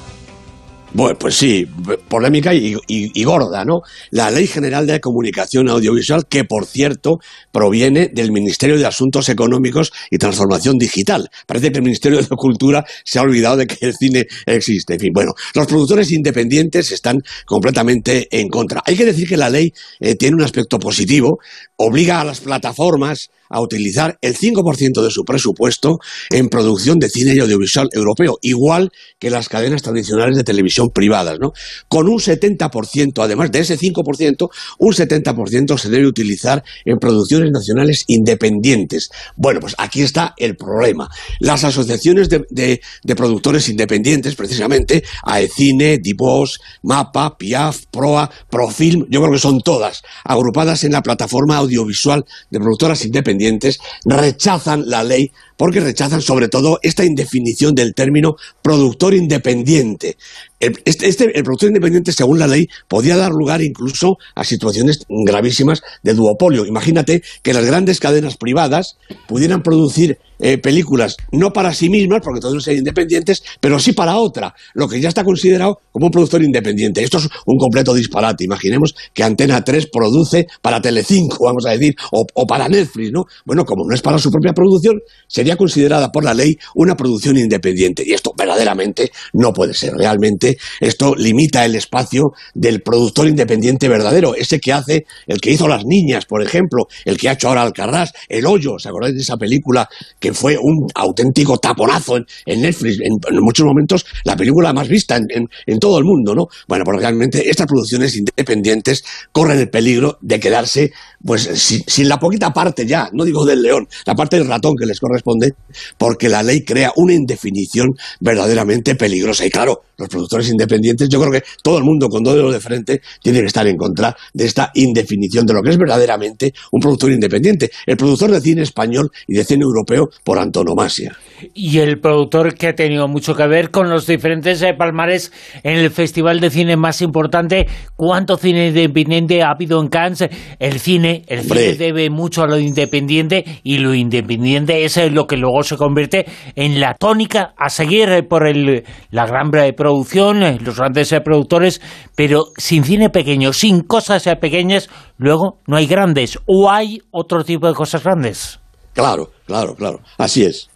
Bueno, 0.93 1.19
pues 1.19 1.35
sí, 1.35 1.67
polémica 2.07 2.53
y, 2.53 3.23
gorda, 3.23 3.65
¿no? 3.65 3.81
La 4.09 4.31
Ley 4.31 4.47
General 4.47 4.87
de 4.87 4.99
Comunicación 5.01 5.69
Audiovisual, 5.69 6.25
que 6.27 6.45
por 6.45 6.65
cierto 6.65 7.19
proviene 7.51 8.09
del 8.11 8.31
Ministerio 8.31 8.77
de 8.77 8.85
Asuntos 8.85 9.27
Económicos 9.27 9.91
y 10.09 10.17
Transformación 10.17 10.77
Digital. 10.77 11.29
Parece 11.45 11.71
que 11.71 11.79
el 11.79 11.83
Ministerio 11.83 12.21
de 12.21 12.27
Cultura 12.29 12.85
se 13.03 13.19
ha 13.19 13.23
olvidado 13.23 13.57
de 13.57 13.67
que 13.67 13.85
el 13.85 13.95
cine 13.95 14.27
existe. 14.45 14.94
En 14.94 14.99
fin, 14.99 15.11
bueno, 15.13 15.33
los 15.53 15.67
productores 15.67 16.11
independientes 16.11 16.91
están 16.91 17.17
completamente 17.45 18.27
en 18.31 18.47
contra. 18.47 18.81
Hay 18.85 18.95
que 18.95 19.06
decir 19.06 19.27
que 19.27 19.37
la 19.37 19.49
ley 19.49 19.73
eh, 19.99 20.15
tiene 20.15 20.37
un 20.37 20.44
aspecto 20.44 20.79
positivo, 20.79 21.39
obliga 21.75 22.21
a 22.21 22.25
las 22.25 22.39
plataformas 22.39 23.29
a 23.49 23.61
utilizar 23.61 24.17
el 24.21 24.35
5% 24.35 25.01
de 25.01 25.11
su 25.11 25.23
presupuesto 25.23 25.99
en 26.29 26.49
producción 26.49 26.99
de 26.99 27.09
cine 27.09 27.33
y 27.35 27.39
audiovisual 27.39 27.87
europeo, 27.94 28.37
igual 28.41 28.91
que 29.19 29.29
las 29.29 29.49
cadenas 29.49 29.81
tradicionales 29.81 30.35
de 30.35 30.44
televisión 30.44 30.76
privadas, 30.93 31.37
¿no? 31.39 31.53
Con 31.87 32.07
un 32.07 32.19
70%, 32.19 33.23
además 33.23 33.51
de 33.51 33.59
ese 33.59 33.77
5%, 33.77 34.49
un 34.79 34.93
70% 34.93 35.77
se 35.77 35.89
debe 35.89 36.07
utilizar 36.07 36.63
en 36.85 36.97
producciones 36.97 37.51
nacionales 37.51 38.03
independientes. 38.07 39.09
Bueno, 39.35 39.59
pues 39.59 39.75
aquí 39.77 40.01
está 40.01 40.33
el 40.37 40.55
problema. 40.55 41.09
Las 41.39 41.63
asociaciones 41.63 42.29
de, 42.29 42.81
productores 43.15 43.67
independientes, 43.69 44.35
precisamente, 44.35 45.03
AECINE, 45.23 45.97
Divos, 45.97 46.59
MAPA, 46.83 47.37
PIAF, 47.37 47.85
PROA, 47.91 48.29
Profilm, 48.49 49.05
yo 49.09 49.21
creo 49.21 49.33
que 49.33 49.39
son 49.39 49.59
todas 49.61 50.03
agrupadas 50.23 50.83
en 50.83 50.91
la 50.91 51.01
plataforma 51.01 51.57
audiovisual 51.57 52.25
de 52.51 52.59
productoras 52.59 53.03
independientes, 53.05 53.79
rechazan 54.05 54.87
la 54.87 55.03
ley 55.03 55.31
porque 55.57 55.79
rechazan 55.79 56.21
sobre 56.21 56.47
todo 56.47 56.79
esta 56.83 57.03
indefinición 57.03 57.73
del 57.75 57.93
término 57.93 58.35
productor 58.61 59.13
independiente. 59.15 60.17
Este, 60.59 61.07
este, 61.07 61.37
el, 61.37 61.44
productor 61.44 61.69
independiente, 61.69 62.11
según 62.11 62.40
la 62.40 62.47
ley, 62.47 62.68
podía 62.87 63.16
dar 63.16 63.31
lugar 63.31 63.61
incluso 63.61 64.18
a 64.35 64.44
situaciones 64.44 65.06
gravísimas 65.07 65.81
de 66.02 66.14
duopolio. 66.14 66.66
Imagínate 66.66 67.21
que 67.44 67.54
las 67.54 67.66
grandes 67.66 67.99
cadenas 67.99 68.37
privadas 68.37 68.97
pudieran 69.28 69.61
producir 69.61 70.18
eh, 70.39 70.57
películas 70.57 71.17
no 71.31 71.51
para 71.51 71.73
sí 71.73 71.89
mismas, 71.89 72.21
porque 72.23 72.39
todos 72.39 72.63
sean 72.63 72.77
independientes, 72.77 73.44
pero 73.59 73.79
sí 73.79 73.94
para 73.94 74.17
otra, 74.17 74.53
lo 74.73 74.87
que 74.87 74.99
ya 74.99 75.09
está 75.09 75.23
considerado 75.23 75.79
como 75.91 76.07
un 76.07 76.11
productor 76.11 76.44
independiente. 76.44 77.03
Esto 77.03 77.17
es 77.17 77.27
un 77.45 77.57
completo 77.57 77.94
disparate. 77.94 78.44
Imaginemos 78.44 78.95
que 79.13 79.23
Antena 79.23 79.63
3 79.63 79.87
produce 79.91 80.47
para 80.61 80.81
Telecinco, 80.81 81.45
vamos 81.45 81.65
a 81.65 81.71
decir, 81.71 81.95
o, 82.11 82.45
para 82.45 82.69
Netflix, 82.69 83.11
¿no? 83.11 83.23
Bueno, 83.45 83.65
como 83.65 83.85
no 83.87 83.95
es 83.95 84.01
para 84.01 84.17
su 84.17 84.31
propia 84.31 84.53
producción, 84.53 84.99
sería 85.27 85.56
considerada 85.56 86.11
por 86.11 86.23
la 86.23 86.33
ley 86.33 86.57
una 86.75 86.95
producción 86.95 87.37
independiente. 87.37 88.03
Y 88.06 88.13
esto 88.13 88.31
verdaderamente 88.37 89.11
no 89.33 89.53
puede 89.53 89.73
ser. 89.73 89.94
Realmente 89.94 90.57
esto 90.79 91.15
limita 91.15 91.65
el 91.65 91.75
espacio 91.75 92.31
del 92.53 92.81
productor 92.81 93.27
independiente 93.27 93.89
verdadero, 93.89 94.35
ese 94.35 94.59
que 94.59 94.73
hace, 94.73 95.06
el 95.25 95.41
que 95.41 95.51
hizo 95.51 95.67
Las 95.67 95.83
Niñas, 95.85 96.25
por 96.25 96.44
ejemplo, 96.44 96.85
el 97.06 97.17
que 97.17 97.29
ha 97.29 97.33
hecho 97.33 97.49
ahora 97.49 97.63
Alcarrás, 97.63 98.13
El 98.29 98.45
Hoyo, 98.45 98.73
¿os 98.73 98.85
acordáis 98.85 99.15
de 99.15 99.21
esa 99.21 99.37
película 99.37 99.89
fue 100.33 100.57
un 100.57 100.87
auténtico 100.95 101.57
taponazo 101.57 102.17
en, 102.17 102.61
Netflix? 102.61 102.99
En, 103.01 103.19
muchos 103.41 103.65
momentos 103.65 104.05
la 104.23 104.35
película 104.35 104.73
más 104.73 104.87
vista 104.87 105.17
en, 105.17 105.79
todo 105.79 105.99
el 105.99 106.05
mundo, 106.05 106.33
¿no? 106.33 106.47
Bueno, 106.67 106.83
porque 106.83 107.01
realmente 107.01 107.49
estas 107.49 107.67
producciones 107.67 108.15
independientes 108.15 109.03
corren 109.31 109.59
el 109.59 109.69
peligro 109.69 110.17
de 110.21 110.39
quedarse 110.39 110.91
pues 111.26 111.44
sin, 111.88 112.07
la 112.07 112.19
poquita 112.19 112.52
parte 112.52 112.86
ya, 112.86 113.09
no 113.14 113.26
digo 113.26 113.45
del 113.45 113.62
león, 113.62 113.88
la 114.06 114.16
parte 114.16 114.38
del 114.38 114.47
ratón 114.47 114.76
que 114.80 114.86
les 114.86 115.00
corresponde, 115.00 115.54
porque 115.97 116.30
la 116.30 116.44
ley 116.44 116.64
crea 116.64 116.92
una 116.95 117.14
indefinición 117.14 117.90
verdaderamente 118.19 118.95
peligrosa. 118.95 119.45
Y 119.45 119.50
claro, 119.50 119.81
los 119.97 120.09
productores 120.09 120.50
independientes, 120.50 121.09
yo 121.09 121.19
creo 121.19 121.31
que 121.31 121.44
todo 121.64 121.80
el 121.80 121.83
mundo 121.83 122.07
con 122.07 122.24
dos 122.24 122.36
dedos 122.36 122.54
de 122.54 122.59
frente 122.59 123.02
tiene 123.21 123.40
que 123.40 123.47
estar 123.47 123.68
en 123.68 123.78
contra 123.78 124.16
de 124.33 124.45
esta 124.45 124.71
indefinición 124.76 125.45
de 125.45 125.54
lo 125.54 125.62
que 125.64 125.71
es 125.71 125.78
verdaderamente 125.78 126.54
un 126.71 126.80
productor 126.80 127.12
independiente, 127.12 127.71
el 127.86 127.97
productor 127.97 128.31
de 128.31 128.42
cine 128.42 128.62
español 128.62 129.12
y 129.28 129.36
de 129.36 129.44
cine 129.44 129.64
europeo 129.64 130.09
por 130.24 130.38
antonomasia. 130.38 131.18
Y 131.54 131.80
el 131.80 132.00
productor 132.00 132.56
que 132.56 132.68
ha 132.68 132.76
tenido 132.76 133.07
mucho 133.07 133.36
que 133.36 133.47
ver 133.47 133.71
con 133.71 133.90
los 133.90 134.07
diferentes 134.07 134.62
eh, 134.62 134.74
palmares 134.74 135.31
en 135.64 135.78
el 135.78 135.92
festival 135.92 136.40
de 136.40 136.50
cine 136.50 136.78
más 136.78 137.02
importante, 137.02 137.68
¿cuánto 137.95 138.38
cine 138.38 138.68
independiente 138.68 139.42
ha 139.42 139.52
habido 139.52 139.81
en 139.81 139.90
Cannes? 139.90 140.26
El 140.59 140.80
cine, 140.80 141.06
el 141.28 141.42
cine 141.42 141.73
debe 141.73 142.09
mucho 142.09 142.44
a 142.44 142.47
lo 142.47 142.57
independiente 142.57 143.44
y 143.64 143.78
lo 143.80 143.94
independiente 143.94 144.85
es 144.85 144.97
lo 145.11 145.28
que 145.28 145.37
luego 145.37 145.64
se 145.64 145.78
convierte 145.78 146.26
en 146.56 146.80
la 146.80 146.94
tónica 146.94 147.54
a 147.57 147.69
seguir 147.69 148.28
por 148.28 148.47
el, 148.47 148.83
la 149.11 149.26
gran 149.26 149.52
producción, 149.76 150.40
los 150.64 150.78
grandes 150.78 151.14
productores, 151.23 151.81
pero 152.16 152.45
sin 152.57 152.83
cine 152.83 153.09
pequeño, 153.09 153.54
sin 153.54 153.81
cosas 153.81 154.23
pequeñas, 154.40 154.90
luego 155.18 155.59
no 155.68 155.78
hay 155.78 155.87
grandes 155.87 156.40
o 156.45 156.69
hay 156.69 157.02
otro 157.11 157.44
tipo 157.44 157.68
de 157.68 157.73
cosas 157.73 158.04
grandes. 158.04 158.59
Claro, 158.94 159.31
claro, 159.45 159.76
claro, 159.76 159.99
así 160.18 160.44
es. 160.44 160.69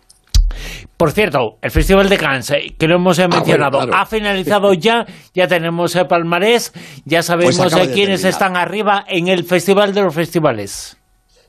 Por 0.98 1.12
cierto, 1.12 1.58
el 1.62 1.72
Festival 1.72 2.10
de 2.10 2.17
Cannes, 2.17 2.53
que 2.77 2.88
lo 2.88 2.96
hemos 2.96 3.20
ah, 3.20 3.27
mencionado, 3.27 3.81
ha 3.93 4.05
finalizado 4.05 4.74
ya, 4.75 5.05
ya 5.34 5.48
tenemos 5.48 5.96
el 5.96 6.08
palmarés, 6.08 6.72
ya 7.05 7.20
pues 7.20 7.25
sabemos 7.25 7.75
quiénes 7.93 8.24
están 8.24 8.55
arriba 8.55 9.03
en 9.08 9.27
el 9.27 9.43
Festival 9.43 9.93
de 9.93 10.03
los 10.03 10.13
Festivales. 10.13 11.00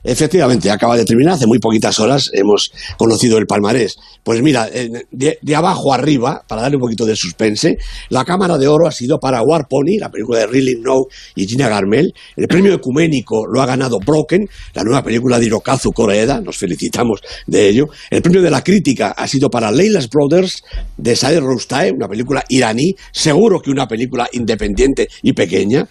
Efectivamente, 0.03 0.69
acaba 0.69 0.97
de 0.97 1.05
terminar, 1.05 1.35
hace 1.35 1.47
muy 1.47 1.59
poquitas 1.59 1.99
horas 1.99 2.29
hemos 2.33 2.71
conocido 2.97 3.37
el 3.37 3.45
palmarés. 3.45 3.95
Pues 4.23 4.41
mira, 4.41 4.69
de, 4.69 5.55
abajo 5.55 5.93
arriba, 5.93 6.43
para 6.47 6.63
darle 6.63 6.77
un 6.77 6.81
poquito 6.81 7.05
de 7.05 7.15
suspense, 7.15 7.77
la 8.09 8.25
Cámara 8.25 8.57
de 8.57 8.67
Oro 8.67 8.87
ha 8.87 8.91
sido 8.91 9.19
para 9.19 9.41
War 9.41 9.67
Pony, 9.67 9.97
la 9.99 10.09
película 10.09 10.39
de 10.39 10.47
Really 10.47 10.75
No 10.81 11.05
y 11.35 11.47
Gina 11.47 11.69
Garmel. 11.69 12.13
El 12.35 12.47
premio 12.47 12.73
ecuménico 12.73 13.45
lo 13.45 13.61
ha 13.61 13.65
ganado 13.65 13.99
Broken, 13.99 14.49
la 14.73 14.83
nueva 14.83 15.03
película 15.03 15.39
de 15.39 15.45
Hirokazu 15.45 15.91
Koreeda, 15.91 16.41
nos 16.41 16.57
felicitamos 16.57 17.21
de 17.47 17.69
ello. 17.69 17.87
El 18.09 18.21
premio 18.21 18.41
de 18.41 18.49
la 18.49 18.63
crítica 18.63 19.11
ha 19.11 19.27
sido 19.27 19.49
para 19.49 19.71
Leila's 19.71 20.09
Brothers 20.09 20.63
de 20.97 21.15
Saeed 21.15 21.39
Roustai, 21.39 21.91
una 21.91 22.07
película 22.07 22.43
iraní, 22.49 22.95
seguro 23.11 23.61
que 23.61 23.71
una 23.71 23.87
película 23.87 24.27
independiente 24.33 25.07
y 25.21 25.33
pequeña. 25.33 25.87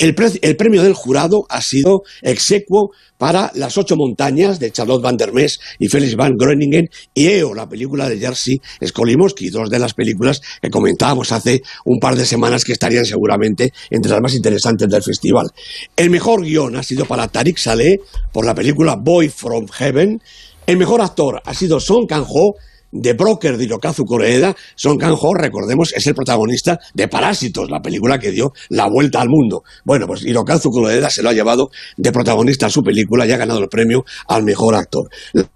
El, 0.00 0.14
premio 0.14 0.82
del 0.82 0.94
jurado 0.94 1.44
ha 1.50 1.60
sido 1.60 2.04
execuo 2.22 2.92
para 3.18 3.52
Las 3.54 3.76
ocho 3.76 3.96
montañas 3.96 4.58
de 4.58 4.72
Charlotte 4.72 5.02
van 5.02 5.18
der 5.18 5.34
Mees 5.34 5.60
y 5.78 5.88
Felix 5.88 6.16
van 6.16 6.38
Groeningen 6.38 6.88
y 7.12 7.26
EO, 7.26 7.52
la 7.52 7.68
película 7.68 8.08
de 8.08 8.18
Jerzy 8.18 8.62
Skolimowski, 8.82 9.50
dos 9.50 9.68
de 9.68 9.78
las 9.78 9.92
películas 9.92 10.40
que 10.62 10.70
comentábamos 10.70 11.32
hace 11.32 11.60
un 11.84 12.00
par 12.00 12.16
de 12.16 12.24
semanas 12.24 12.64
que 12.64 12.72
estarían 12.72 13.04
seguramente 13.04 13.74
entre 13.90 14.10
las 14.10 14.22
más 14.22 14.34
interesantes 14.34 14.88
del 14.88 15.02
festival. 15.02 15.50
El 15.94 16.08
mejor 16.08 16.44
guion 16.44 16.76
ha 16.76 16.82
sido 16.82 17.04
para 17.04 17.28
Tariq 17.28 17.58
Saleh 17.58 18.00
por 18.32 18.46
la 18.46 18.54
película 18.54 18.96
Boy 18.96 19.28
from 19.28 19.68
Heaven. 19.68 20.22
El 20.66 20.78
mejor 20.78 21.02
actor 21.02 21.42
ha 21.44 21.52
sido 21.52 21.78
Song 21.78 22.06
Kang-ho 22.08 22.54
de 22.92 23.12
Broker 23.12 23.56
de 23.56 23.64
Hirokazu 23.64 24.04
Koreeda, 24.04 24.56
Son 24.74 24.98
Kang-ho, 24.98 25.34
recordemos, 25.34 25.92
es 25.94 26.06
el 26.06 26.14
protagonista 26.14 26.78
de 26.94 27.08
Parásitos, 27.08 27.70
la 27.70 27.80
película 27.80 28.18
que 28.18 28.30
dio 28.30 28.52
la 28.68 28.88
vuelta 28.88 29.20
al 29.20 29.28
mundo. 29.28 29.62
Bueno, 29.84 30.06
pues 30.06 30.24
Hirokazu 30.24 30.70
Koreeda 30.70 31.10
se 31.10 31.22
lo 31.22 31.30
ha 31.30 31.32
llevado 31.32 31.70
de 31.96 32.12
protagonista 32.12 32.66
a 32.66 32.70
su 32.70 32.82
película 32.82 33.26
y 33.26 33.32
ha 33.32 33.36
ganado 33.36 33.60
el 33.60 33.68
premio 33.68 34.04
al 34.28 34.42
mejor 34.42 34.74
actor. 34.74 35.08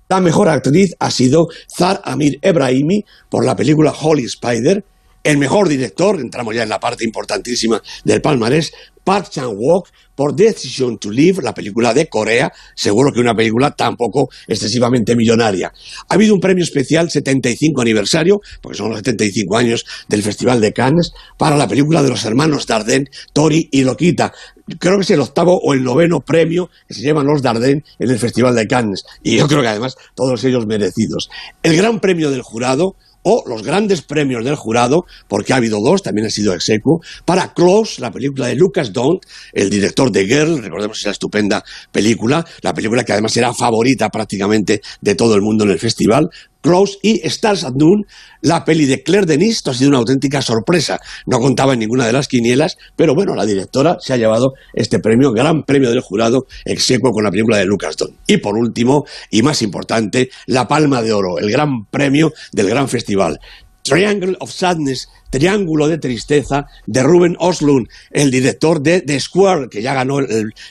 La 0.09 0.21
mejor 0.21 0.49
actriz 0.49 0.95
ha 0.99 1.11
sido 1.11 1.49
Zar 1.76 2.00
Amir 2.05 2.38
Ebrahimi 2.43 3.05
por 3.29 3.45
la 3.45 3.57
película 3.57 3.93
Holy 3.93 4.25
Spider. 4.25 4.85
El 5.23 5.38
mejor 5.38 5.69
director, 5.69 6.21
entramos 6.21 6.55
ya 6.55 6.64
en 6.64 6.69
la 6.69 6.79
parte 6.79 7.05
importantísima 7.05 7.83
del 8.05 8.21
palmarés, 8.21 8.73
Park 9.04 9.28
Chan-wook 9.30 9.88
por 10.14 10.34
Decision 10.34 10.99
to 10.99 11.11
Live, 11.11 11.42
la 11.42 11.54
película 11.54 11.92
de 11.92 12.08
Corea, 12.08 12.52
seguro 12.75 13.12
que 13.12 13.20
una 13.20 13.34
película 13.34 13.73
tampoco 13.73 14.28
excesivamente 14.46 15.16
millonaria. 15.16 15.73
Ha 16.08 16.14
habido 16.14 16.34
un 16.34 16.40
premio 16.40 16.64
especial 16.64 17.11
75 17.11 17.80
aniversario, 17.80 18.40
porque 18.62 18.78
son 18.78 18.90
los 18.90 18.99
75 18.99 19.56
años 19.56 19.84
del 20.08 20.23
Festival 20.23 20.61
de 20.61 20.73
Cannes, 20.73 21.12
para 21.37 21.56
la 21.56 21.68
película 21.68 22.02
de 22.02 22.11
los 22.11 22.25
hermanos 22.25 22.66
Dardenne, 22.66 23.11
Tori 23.32 23.68
y 23.70 23.82
Loquita. 23.82 24.32
Creo 24.78 24.96
que 24.96 25.02
es 25.02 25.11
el 25.11 25.20
octavo 25.20 25.61
o 25.62 25.75
el 25.75 25.82
noveno 25.82 26.20
premio 26.20 26.70
que 26.88 26.94
se 26.94 27.02
llevan 27.02 27.26
los 27.26 27.42
Dardenne 27.42 27.84
en 27.99 28.11
el 28.11 28.18
Festival 28.18 28.54
de 28.54 28.66
Cannes, 28.66 29.04
y 29.23 29.37
yo 29.37 29.46
creo 29.46 29.62
que 29.62 29.68
además 29.68 29.96
todos 30.14 30.42
ellos 30.44 30.66
merecidos. 30.66 31.28
El 31.62 31.76
gran 31.76 32.00
premio 32.00 32.30
del 32.30 32.42
jurado 32.42 32.96
o 33.25 33.43
los 33.47 33.62
grandes 33.62 34.02
premios 34.02 34.45
del 34.45 34.54
jurado, 34.54 35.04
porque 35.28 35.52
ha 35.52 35.57
habido 35.57 35.81
dos, 35.81 36.02
también 36.02 36.26
ha 36.26 36.31
sido 36.31 36.54
execuo, 36.54 37.00
para 37.25 37.52
Close, 37.52 38.00
la 38.00 38.12
película 38.12 38.47
de 38.47 38.54
Lucas 38.54 38.93
Dont, 38.93 39.25
el 39.52 39.71
director 39.71 40.12
de 40.12 40.26
Girl, 40.26 40.62
recordemos 40.62 40.99
esa 41.00 41.11
estupenda 41.11 41.64
película, 41.90 42.45
la 42.62 42.73
película 42.73 43.04
que 43.04 43.12
además 43.12 43.37
era 43.37 43.52
favorita 43.52 44.11
prácticamente 44.11 44.81
de 45.00 45.14
todo 45.14 45.35
el 45.35 45.43
mundo 45.43 45.64
en 45.64 45.71
el 45.71 45.78
festival, 45.78 46.31
Close 46.64 46.99
y 47.02 47.21
Stars 47.26 47.62
at 47.64 47.75
Noon, 47.75 48.06
la 48.40 48.64
peli 48.64 48.87
de 48.87 49.02
Claire 49.02 49.26
Denis, 49.26 49.56
esto 49.56 49.71
ha 49.71 49.75
sido 49.75 49.90
una 49.90 49.99
auténtica 49.99 50.40
sorpresa. 50.40 50.99
No 51.26 51.38
contaba 51.38 51.75
en 51.75 51.80
ninguna 51.80 52.06
de 52.06 52.14
las 52.14 52.26
quinielas, 52.26 52.78
pero 52.97 53.14
bueno, 53.14 53.35
la 53.35 53.44
directora 53.44 53.99
se 54.00 54.14
ha 54.14 54.16
llevado 54.16 54.54
este 54.73 54.99
premio, 54.99 55.33
gran 55.33 55.64
premio 55.64 55.90
del 55.90 56.00
jurado, 56.00 56.47
execuo 56.64 57.11
con 57.12 57.23
la 57.23 57.30
película 57.30 57.59
de 57.59 57.66
Lucas 57.66 57.99
Don. 57.99 58.16
Y 58.26 58.38
por 58.38 58.56
último, 58.56 59.04
y 59.30 59.42
más 59.42 59.61
importante, 59.61 60.30
la 60.47 60.66
Palma 60.66 61.02
de 61.02 61.12
Oro, 61.12 61.38
el 61.38 61.50
gran 61.50 61.85
premio 61.85 62.33
del 62.52 62.71
gran 62.71 62.88
festival. 62.88 63.38
Triangle 63.83 64.35
of 64.40 64.50
Sadness 64.50 65.11
Triángulo 65.35 65.88
de 65.88 65.99
Tristeza 65.99 66.67
de 66.87 67.03
Ruben 67.03 67.35
Oslund, 67.41 67.88
el 68.12 68.31
director 68.31 68.81
de 68.81 69.00
The 69.00 69.19
Square, 69.19 69.69
que 69.69 69.83
ya 69.83 69.93
ganó 69.93 70.19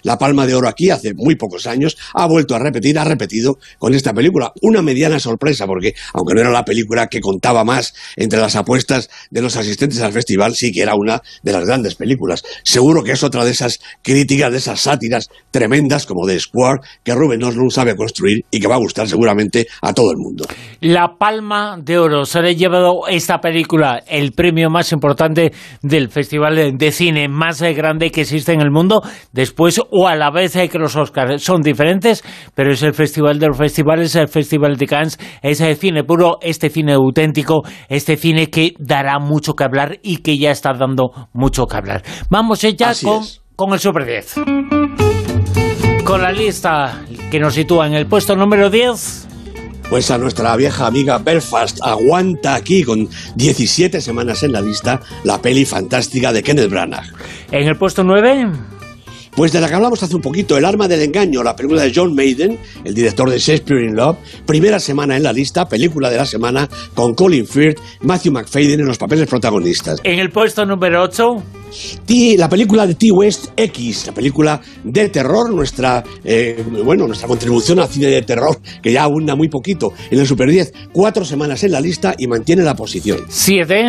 la 0.03 0.17
Palma 0.17 0.48
de 0.48 0.55
Oro 0.55 0.70
aquí 0.70 0.89
hace 0.89 1.13
muy 1.13 1.36
pocos 1.36 1.67
años, 1.67 1.98
ha 2.13 2.27
vuelto 2.27 2.55
a 2.55 2.60
repetir, 2.60 2.98
ha 2.98 3.03
repetido 3.03 3.58
con 3.77 3.93
esta 3.93 4.13
película. 4.13 4.53
Una 4.62 4.82
mediana 4.82 5.20
sorpresa, 5.20 5.67
porque 5.67 5.96
aunque 6.13 6.34
no 6.34 6.39
era 6.39 6.50
la 6.50 6.63
película 6.63 7.08
que 7.08 7.20
contaba 7.20 7.65
más 7.65 7.93
entre 8.15 8.39
las 8.39 8.55
apuestas 8.55 9.10
de 9.29 9.41
los 9.41 9.58
asistentes 9.58 10.00
al 10.00 10.13
festival, 10.13 10.55
sí 10.55 10.72
que 10.72 10.82
era 10.82 10.96
una 10.96 11.22
de 11.41 11.51
las 11.51 11.65
grandes 11.65 11.96
películas. 11.96 12.41
Seguro 12.63 13.03
que 13.03 13.12
es 13.12 13.24
otra 13.24 13.43
de 13.43 13.51
esas 13.51 13.82
críticas, 14.01 14.50
de 14.50 14.60
esas 14.60 14.79
sátiras 14.79 15.29
tremendas 15.51 16.05
como 16.05 16.25
The 16.25 16.39
Square, 16.39 16.79
que 17.03 17.13
Ruben 17.13 17.43
Oslund 17.43 17.72
sabe 17.72 17.98
construir 17.98 18.46
y 18.50 18.62
que 18.62 18.67
va 18.67 18.75
a 18.75 18.79
gustar 18.79 19.10
seguramente 19.10 19.67
a 19.82 19.93
todo 19.93 20.12
el 20.12 20.17
mundo. 20.20 20.46
La 20.79 21.17
Palma 21.20 21.77
de 21.77 21.98
Oro 21.98 22.25
se 22.25 22.39
ha 22.39 22.51
llevado 22.53 23.10
esta 23.10 23.41
película, 23.41 24.01
el 24.08 24.32
premio 24.32 24.52
más 24.69 24.91
importante 24.91 25.51
del 25.81 26.10
festival 26.10 26.77
de 26.77 26.91
cine 26.91 27.27
más 27.27 27.62
grande 27.62 28.12
que 28.12 28.22
existe 28.22 28.53
en 28.53 28.62
el 28.62 28.72
mundo, 28.72 29.01
después 29.31 29.81
o 29.89 30.07
a 30.07 30.15
la 30.15 30.31
vez 30.31 30.53
que 30.53 30.79
los 30.79 30.95
Oscars 30.95 31.41
son 31.41 31.62
diferentes, 31.62 32.24
pero 32.53 32.72
es 32.72 32.83
el 32.83 32.93
festival 32.93 33.39
de 33.39 33.48
los 33.48 33.57
festivales, 33.57 34.15
el 34.15 34.27
festival 34.27 34.77
de 34.77 34.88
Cannes, 34.88 35.19
es 35.41 35.62
el 35.62 35.75
cine 35.75 36.03
puro, 36.03 36.38
este 36.41 36.69
cine 36.69 36.93
auténtico, 36.93 37.63
este 37.89 38.17
cine 38.17 38.50
que 38.50 38.74
dará 38.79 39.19
mucho 39.19 39.53
que 39.53 39.63
hablar 39.63 40.00
y 40.03 40.17
que 40.17 40.38
ya 40.38 40.51
está 40.51 40.74
dando 40.74 41.12
mucho 41.33 41.65
que 41.65 41.77
hablar. 41.77 42.03
Vamos 42.29 42.62
ya 42.62 42.93
con, 43.03 43.24
con 43.55 43.74
el 43.74 43.79
Super 43.79 44.05
10. 44.05 44.36
Con 46.05 46.22
la 46.22 46.31
lista 46.31 47.03
que 47.31 47.39
nos 47.39 47.53
sitúa 47.53 47.88
en 47.88 47.93
el 47.93 48.05
puesto 48.05 48.36
número 48.36 48.69
10. 48.69 49.32
Pues 49.93 50.09
a 50.09 50.17
nuestra 50.17 50.55
vieja 50.55 50.88
amiga 50.88 51.19
Belfast 51.19 51.77
aguanta 51.83 52.55
aquí 52.55 52.83
con 52.83 53.07
17 53.35 54.01
semanas 54.01 54.41
en 54.41 54.51
la 54.51 54.59
lista 54.59 55.00
la 55.23 55.39
peli 55.39 55.65
fantástica 55.65 56.33
de 56.33 56.41
Kenneth 56.41 56.71
Branagh. 56.71 57.13
En 57.51 57.67
el 57.67 57.77
puesto 57.77 58.03
9... 58.03 58.50
Pues 59.35 59.51
de 59.51 59.59
la 59.59 59.67
que 59.67 59.73
hablamos 59.73 60.03
hace 60.03 60.15
un 60.15 60.21
poquito, 60.21 60.57
El 60.57 60.65
arma 60.65 60.87
del 60.87 61.01
engaño, 61.01 61.41
la 61.41 61.55
película 61.55 61.81
de 61.81 61.91
John 61.93 62.13
Maiden, 62.13 62.59
el 62.83 62.93
director 62.93 63.29
de 63.29 63.39
Shakespeare 63.39 63.83
in 63.83 63.95
Love, 63.95 64.17
primera 64.45 64.79
semana 64.79 65.17
en 65.17 65.23
la 65.23 65.33
lista, 65.33 65.67
película 65.67 66.11
de 66.11 66.17
la 66.17 66.25
semana, 66.25 66.69
con 66.93 67.15
Colin 67.15 67.47
Firth, 67.47 67.79
Matthew 68.01 68.31
McFadden 68.31 68.81
en 68.81 68.85
los 68.85 68.99
papeles 68.99 69.27
protagonistas. 69.27 69.99
En 70.03 70.19
el 70.19 70.29
puesto 70.29 70.65
número 70.65 71.01
8... 71.03 71.35
la 72.37 72.47
película 72.47 72.85
de 72.85 72.93
T. 72.93 73.11
West 73.11 73.47
X, 73.57 74.05
la 74.05 74.13
película 74.13 74.61
de 74.83 75.09
terror, 75.09 75.51
nuestra 75.51 76.03
eh, 76.23 76.63
bueno, 76.83 77.07
nuestra 77.07 77.27
contribución 77.27 77.79
al 77.79 77.87
cine 77.87 78.07
de 78.07 78.21
terror, 78.21 78.59
que 78.83 78.91
ya 78.91 79.03
abunda 79.03 79.35
muy 79.35 79.49
poquito 79.49 79.93
en 80.11 80.19
el 80.19 80.27
Super 80.27 80.47
10, 80.47 80.73
cuatro 80.91 81.25
semanas 81.25 81.63
en 81.63 81.71
la 81.71 81.81
lista 81.81 82.13
y 82.17 82.27
mantiene 82.27 82.61
la 82.61 82.75
posición. 82.75 83.21
Siete. 83.29 83.83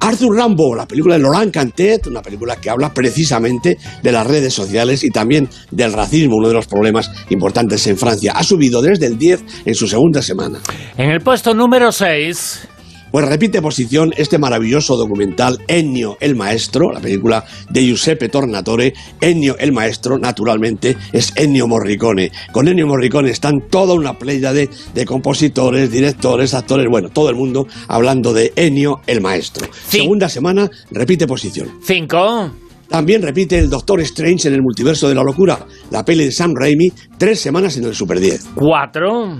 Arthur 0.00 0.36
Rambo, 0.36 0.74
la 0.74 0.86
película 0.86 1.16
de 1.16 1.22
Laurent 1.22 1.52
Cantet, 1.52 2.06
una 2.06 2.22
película 2.22 2.56
que 2.56 2.70
habla 2.70 2.92
precisamente 2.92 3.78
de 4.02 4.12
las 4.12 4.26
redes 4.26 4.54
sociales 4.54 5.04
y 5.04 5.10
también 5.10 5.48
del 5.70 5.92
racismo, 5.92 6.36
uno 6.36 6.48
de 6.48 6.54
los 6.54 6.66
problemas 6.66 7.10
importantes 7.30 7.86
en 7.86 7.96
Francia. 7.96 8.32
Ha 8.34 8.42
subido 8.42 8.80
desde 8.82 9.06
el 9.06 9.18
10 9.18 9.44
en 9.64 9.74
su 9.74 9.86
segunda 9.86 10.22
semana. 10.22 10.60
En 10.96 11.10
el 11.10 11.20
puesto 11.20 11.54
número 11.54 11.92
6. 11.92 12.67
Pues 13.10 13.26
repite 13.26 13.62
posición 13.62 14.12
este 14.16 14.38
maravilloso 14.38 14.96
documental 14.96 15.58
Ennio 15.66 16.16
el 16.20 16.36
Maestro, 16.36 16.92
la 16.92 17.00
película 17.00 17.44
de 17.70 17.82
Giuseppe 17.84 18.28
Tornatore. 18.28 18.92
Ennio 19.20 19.56
el 19.58 19.72
Maestro, 19.72 20.18
naturalmente, 20.18 20.96
es 21.12 21.32
Ennio 21.36 21.66
Morricone. 21.66 22.30
Con 22.52 22.68
Ennio 22.68 22.86
Morricone 22.86 23.30
están 23.30 23.68
toda 23.70 23.94
una 23.94 24.18
playa 24.18 24.52
de, 24.52 24.68
de 24.94 25.04
compositores, 25.06 25.90
directores, 25.90 26.54
actores, 26.54 26.86
bueno, 26.90 27.08
todo 27.08 27.30
el 27.30 27.36
mundo 27.36 27.66
hablando 27.88 28.32
de 28.32 28.52
Ennio 28.56 29.00
el 29.06 29.20
Maestro. 29.20 29.66
Segunda 29.88 30.28
semana, 30.28 30.70
repite 30.90 31.26
posición. 31.26 31.78
Cinco. 31.82 32.50
También 32.88 33.22
repite 33.22 33.58
el 33.58 33.68
Doctor 33.68 34.00
Strange 34.00 34.48
en 34.48 34.54
el 34.54 34.62
multiverso 34.62 35.08
de 35.08 35.14
la 35.14 35.22
locura, 35.22 35.66
la 35.90 36.04
peli 36.04 36.24
de 36.24 36.32
Sam 36.32 36.54
Raimi, 36.54 36.90
tres 37.18 37.40
semanas 37.40 37.76
en 37.76 37.84
el 37.84 37.94
Super 37.94 38.18
10. 38.18 38.48
Cuatro. 38.54 39.38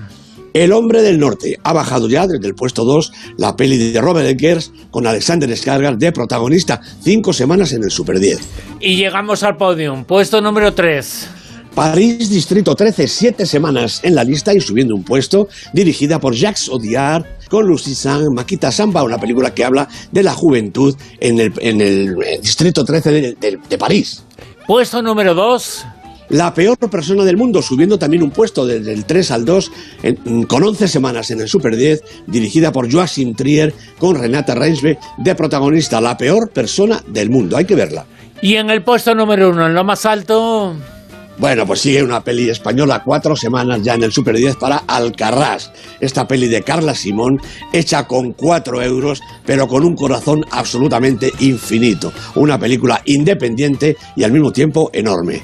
El 0.54 0.72
hombre 0.72 1.02
del 1.02 1.18
norte 1.18 1.58
ha 1.62 1.72
bajado 1.72 2.08
ya 2.08 2.26
desde 2.26 2.46
el 2.46 2.54
puesto 2.54 2.84
2 2.84 3.12
la 3.36 3.56
peli 3.56 3.76
de 3.76 4.00
Robert 4.00 4.28
Eggers 4.28 4.72
con 4.90 5.06
Alexander 5.06 5.48
Skarsgård 5.50 5.98
de 5.98 6.12
protagonista, 6.12 6.80
cinco 7.02 7.32
semanas 7.32 7.72
en 7.72 7.84
el 7.84 7.90
Super 7.90 8.18
10. 8.18 8.40
Y 8.80 8.96
llegamos 8.96 9.42
al 9.42 9.56
podium, 9.56 10.04
puesto 10.04 10.40
número 10.40 10.72
3. 10.74 11.28
París 11.74 12.28
Distrito 12.28 12.74
13, 12.74 13.06
siete 13.06 13.46
semanas 13.46 14.00
en 14.02 14.14
la 14.14 14.24
lista 14.24 14.52
y 14.52 14.60
subiendo 14.60 14.96
un 14.96 15.04
puesto, 15.04 15.48
dirigida 15.72 16.18
por 16.18 16.34
Jacques 16.34 16.68
Audiard 16.68 17.24
con 17.48 17.66
Lucy 17.66 17.94
Sang, 17.94 18.34
Makita 18.34 18.72
Samba, 18.72 19.04
una 19.04 19.18
película 19.18 19.54
que 19.54 19.64
habla 19.64 19.88
de 20.10 20.22
la 20.22 20.32
juventud 20.32 20.96
en 21.20 21.38
el, 21.38 21.52
eh, 22.22 22.40
Distrito 22.42 22.84
13 22.84 23.10
de, 23.12 23.58
de 23.68 23.78
París. 23.78 24.24
Puesto 24.66 25.00
número 25.00 25.34
2. 25.34 25.86
La 26.30 26.52
peor 26.52 26.78
persona 26.90 27.24
del 27.24 27.38
mundo, 27.38 27.62
subiendo 27.62 27.98
también 27.98 28.22
un 28.22 28.30
puesto 28.30 28.66
desde 28.66 28.92
el 28.92 29.06
3 29.06 29.30
al 29.30 29.44
2, 29.46 29.72
con 30.46 30.62
11 30.62 30.86
semanas 30.86 31.30
en 31.30 31.40
el 31.40 31.48
Super 31.48 31.74
10, 31.74 32.02
dirigida 32.26 32.70
por 32.70 32.92
Joachim 32.92 33.34
Trier, 33.34 33.72
con 33.98 34.16
Renata 34.16 34.54
Reinsbe 34.54 34.98
de 35.16 35.34
protagonista. 35.34 36.00
La 36.00 36.18
peor 36.18 36.50
persona 36.50 37.02
del 37.06 37.30
mundo, 37.30 37.56
hay 37.56 37.64
que 37.64 37.74
verla. 37.74 38.04
Y 38.42 38.56
en 38.56 38.68
el 38.68 38.82
puesto 38.82 39.14
número 39.14 39.50
1, 39.50 39.68
en 39.68 39.74
lo 39.74 39.84
más 39.84 40.04
alto... 40.04 40.76
Bueno, 41.38 41.64
pues 41.66 41.80
sigue 41.80 42.02
una 42.02 42.22
peli 42.24 42.50
española, 42.50 43.02
cuatro 43.04 43.36
semanas 43.36 43.80
ya 43.82 43.94
en 43.94 44.02
el 44.02 44.12
Super 44.12 44.36
10 44.36 44.56
para 44.56 44.78
Alcarrás. 44.78 45.70
Esta 46.00 46.26
peli 46.26 46.48
de 46.48 46.62
Carla 46.62 46.96
Simón, 46.96 47.40
hecha 47.72 48.08
con 48.08 48.32
cuatro 48.32 48.82
euros, 48.82 49.22
pero 49.46 49.68
con 49.68 49.84
un 49.84 49.94
corazón 49.94 50.44
absolutamente 50.50 51.32
infinito. 51.38 52.12
Una 52.34 52.58
película 52.58 53.00
independiente 53.04 53.96
y 54.16 54.24
al 54.24 54.32
mismo 54.32 54.52
tiempo 54.52 54.90
enorme 54.92 55.42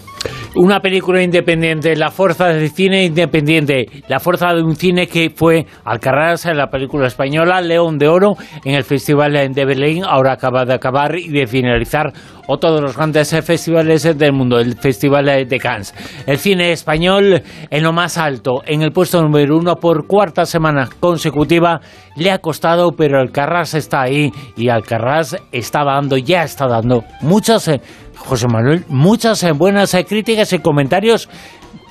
una 0.57 0.81
película 0.81 1.23
independiente, 1.23 1.97
la 1.97 2.11
fuerza 2.11 2.49
del 2.49 2.71
cine 2.71 3.05
independiente, 3.05 3.87
la 4.09 4.21
fuerza 4.21 4.53
de 4.55 4.63
un 4.63 4.77
cine 4.77 5.07
que 5.07 5.31
fue 5.35 5.67
Alcarrás 5.85 6.47
en 6.47 6.57
la 6.57 6.69
película 6.69 7.07
española, 7.07 7.61
León 7.61 7.99
de 7.99 8.09
Oro 8.09 8.37
en 8.65 8.75
el 8.75 8.85
Festival 8.85 9.33
de 9.33 9.65
Berlín, 9.65 10.05
ahora 10.05 10.33
acaba 10.33 10.65
de 10.65 10.75
acabar 10.75 11.17
y 11.17 11.29
de 11.29 11.47
finalizar 11.47 12.13
otro 12.47 12.75
de 12.75 12.83
los 12.83 12.97
grandes 12.97 13.31
festivales 13.45 14.03
del 14.03 14.33
mundo, 14.33 14.59
el 14.59 14.77
Festival 14.77 15.49
de 15.49 15.59
Cannes. 15.59 15.95
El 16.27 16.39
cine 16.39 16.73
español 16.73 17.43
en 17.71 17.83
lo 17.83 17.93
más 17.93 18.19
alto, 18.19 18.63
en 18.67 18.83
el 18.83 18.93
puesto 18.93 19.23
número 19.23 19.57
uno 19.57 19.77
por 19.77 20.07
cuarta 20.07 20.45
semana 20.45 20.89
consecutiva, 21.01 21.81
le 22.17 22.31
ha 22.31 22.39
costado, 22.39 22.93
pero 22.93 23.19
Alcarrás 23.19 23.75
está 23.75 24.03
ahí 24.03 24.31
y 24.57 24.69
Alcarrás 24.69 25.37
está 25.53 25.85
dando, 25.85 26.17
ya 26.17 26.43
está 26.43 26.67
dando 26.67 27.05
muchas 27.23 27.71
José 28.25 28.49
Manuel, 28.49 28.85
muchas 28.89 29.43
eh, 29.43 29.53
buenas 29.53 29.95
eh, 29.95 30.05
críticas 30.05 30.53
y 30.53 30.59
comentarios. 30.59 31.29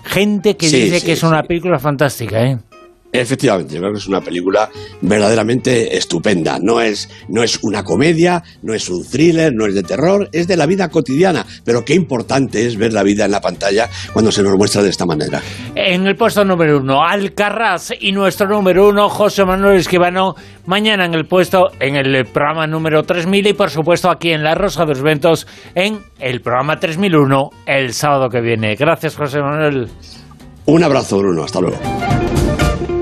Gente 0.03 0.57
que 0.57 0.67
dice 0.67 1.03
que 1.03 1.13
es 1.13 1.23
una 1.23 1.43
película 1.43 1.79
fantástica, 1.79 2.43
¿eh? 2.43 2.57
Efectivamente, 3.13 3.75
yo 3.75 3.79
creo 3.79 3.93
que 3.93 3.99
es 3.99 4.07
una 4.07 4.21
película 4.21 4.71
verdaderamente 5.01 5.95
estupenda. 5.95 6.57
No 6.59 6.81
es, 6.81 7.07
no 7.29 7.43
es 7.43 7.59
una 7.61 7.83
comedia, 7.83 8.41
no 8.63 8.73
es 8.73 8.89
un 8.89 9.07
thriller, 9.07 9.53
no 9.53 9.67
es 9.67 9.75
de 9.75 9.83
terror, 9.83 10.29
es 10.31 10.47
de 10.47 10.57
la 10.57 10.65
vida 10.65 10.89
cotidiana. 10.89 11.45
Pero 11.63 11.85
qué 11.85 11.93
importante 11.93 12.65
es 12.65 12.75
ver 12.75 12.91
la 12.91 13.03
vida 13.03 13.25
en 13.25 13.31
la 13.31 13.39
pantalla 13.39 13.87
cuando 14.13 14.31
se 14.31 14.41
nos 14.41 14.57
muestra 14.57 14.81
de 14.81 14.89
esta 14.89 15.05
manera. 15.05 15.41
En 15.75 16.07
el 16.07 16.15
puesto 16.15 16.43
número 16.43 16.79
uno, 16.79 17.03
Alcarraz 17.03 17.91
y 17.99 18.11
nuestro 18.11 18.47
número 18.47 18.89
uno, 18.89 19.07
José 19.09 19.45
Manuel 19.45 19.77
Esquivano. 19.77 20.33
Mañana 20.65 21.05
en 21.05 21.13
el 21.13 21.25
puesto, 21.25 21.67
en 21.79 21.95
el 21.95 22.25
programa 22.25 22.65
número 22.65 23.03
3000 23.03 23.45
y 23.45 23.53
por 23.53 23.69
supuesto 23.69 24.09
aquí 24.09 24.31
en 24.31 24.43
La 24.43 24.55
Rosa 24.55 24.85
de 24.85 24.93
los 24.93 25.03
Ventos 25.03 25.45
en 25.75 25.99
el 26.19 26.41
programa 26.41 26.79
3001 26.79 27.49
el 27.67 27.93
sábado 27.93 28.29
que 28.29 28.41
viene. 28.41 28.75
Gracias, 28.75 29.15
José 29.15 29.39
Manuel. 29.39 29.87
Un 30.65 30.83
abrazo, 30.83 31.19
Bruno. 31.19 31.43
Hasta 31.43 31.59
luego. 31.61 31.77